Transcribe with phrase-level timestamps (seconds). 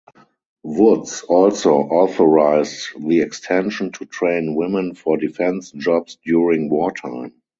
[0.63, 7.35] Woods also authorized the extension to train women for defense jobs during wartime.